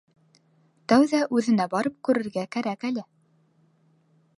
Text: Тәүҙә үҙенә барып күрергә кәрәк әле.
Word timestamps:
Тәүҙә 0.93 1.21
үҙенә 1.39 1.69
барып 1.75 2.01
күрергә 2.09 2.49
кәрәк 2.57 2.91
әле. 2.93 3.05